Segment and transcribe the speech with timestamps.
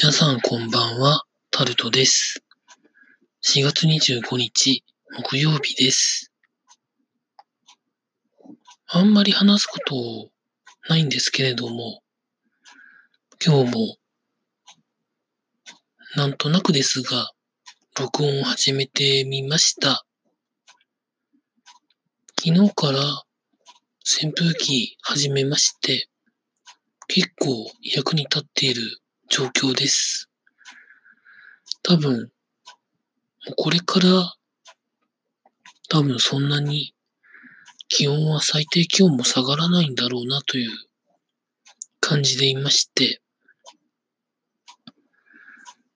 [0.00, 2.42] 皆さんこんばんは、タルトです。
[3.44, 4.82] 4月25日、
[5.18, 6.32] 木曜日です。
[8.86, 10.30] あんまり話すこと
[10.88, 12.00] ないんですけれども、
[13.44, 13.96] 今日も、
[16.16, 17.30] なんとなくですが、
[18.00, 20.06] 録音を始めてみました。
[22.42, 23.22] 昨日から
[24.22, 26.08] 扇風機始めまして、
[27.06, 30.30] 結構役に立っている状況です。
[31.82, 32.24] 多分、も
[33.50, 34.34] うこれから、
[35.88, 36.94] 多分そんなに
[37.88, 40.70] 気温は最低気温も下がらないんだろうなという
[42.00, 43.20] 感じでいまして、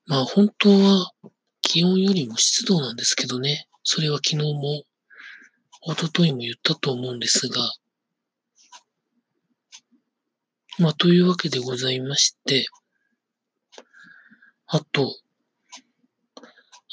[0.07, 1.13] まあ本当は
[1.61, 4.85] 気温よりも湿度なんですけどね、それは昨日も
[5.85, 7.61] 一昨日も言ったと思うんですが、
[10.79, 12.67] まあというわけでございまして、
[14.75, 15.15] あと、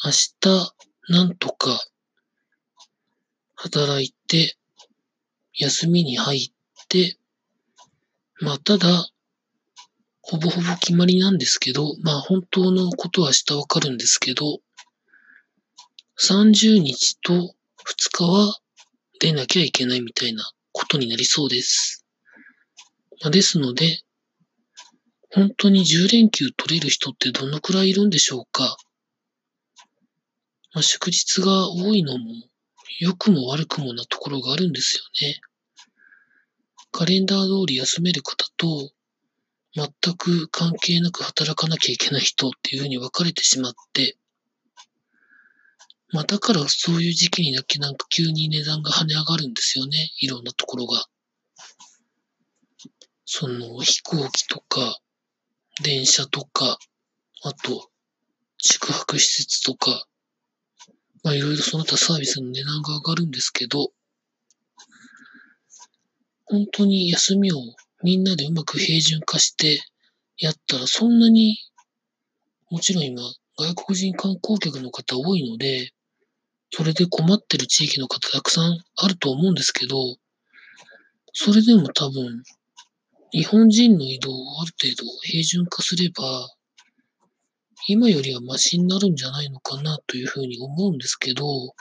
[0.03, 0.73] 明日、
[1.07, 1.81] なんとか、
[3.55, 4.57] 働いて、
[5.53, 7.17] 休みに入って、
[8.41, 9.09] まあ、ただ、
[10.19, 14.59] ほぼほぼ決まりなんですけど、まあ、本当のことは明日わかるんですけど、
[16.19, 17.55] 30日と2
[18.11, 18.59] 日は
[19.21, 22.05] 出なきゃいけないみたいなことになりそうです。
[23.21, 24.01] まあ、ですので、
[25.31, 28.77] 本当に10連休取れる人ってどのくらいいるんでしょうか？
[30.73, 32.25] まあ、祝日が多いのも
[32.99, 35.39] 良くも悪くもなところがあるんですよね。
[36.91, 38.91] カレンダー通り休める方と
[39.75, 44.17] 全く関係なく働かなきゃいけない人っていうふうに分かれてしまって、
[46.11, 50.11] まあだからそういう時期にだけなんか急に値段が跳ね上がるんですよね。
[50.19, 51.05] いろんなところが。
[53.25, 54.99] その飛行機とか、
[55.81, 56.77] 電車とか、
[57.43, 57.89] あと、
[58.57, 60.05] 宿泊施設とか、
[61.23, 63.91] まあいろいろその他サービスの値段が上がるんですけど、
[66.45, 67.57] 本当に休みを
[68.03, 69.79] みんなでうまく平準化して
[70.37, 71.57] やったらそんなに、
[72.69, 73.21] もちろん今
[73.57, 75.91] 外国人観光客の方多いので、
[76.71, 80.17] それで困ってる地域の方たくさんあると思うんですけど、
[81.33, 82.43] それでも多分、
[83.31, 86.49] 日本人の移動をある程度平準化すれば、
[87.87, 91.73] 今よりはマシになるんじゃないのかなというふうに思うんですけど、ま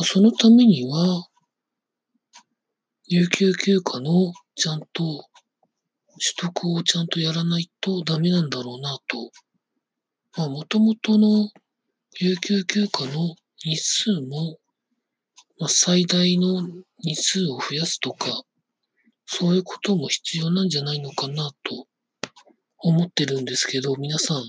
[0.00, 1.28] あ、そのためには、
[3.06, 5.28] 有給休暇のちゃんと
[6.18, 9.30] 取得をちゃんとやらないとダメなんだろうなと。
[10.36, 11.48] まあ、もともとの
[12.18, 14.58] 有給休暇の日数も、
[15.58, 16.68] まあ、最大の
[16.98, 18.42] 日数を増やすとか、
[19.26, 21.86] そういうことも必要なんじゃないのかなと
[22.78, 24.42] 思ってるんですけど、皆さん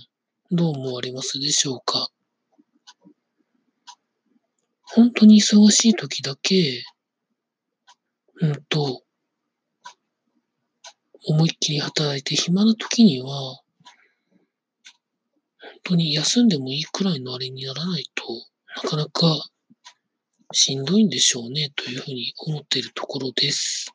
[0.51, 2.09] どう思われますでしょうか？
[4.83, 6.83] 本当に忙しい時だけ、
[8.39, 9.03] うんと、
[11.25, 13.63] 思いっきり働いて暇な時には、本
[15.83, 18.23] 当に休んでもいいくらいのあれにならないと
[18.83, 19.49] なかなか
[20.53, 23.91] しんどいんでしょうねというふうに思っているところです。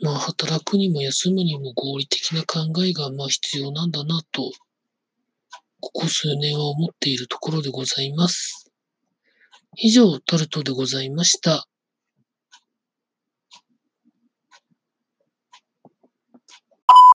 [0.00, 4.50] まあ、働くにも休むにも合理的な考えがまあ必要なんだなと、
[5.80, 8.70] ここ数年は思っているところでございます。
[9.76, 11.66] 以上、タルトでございました。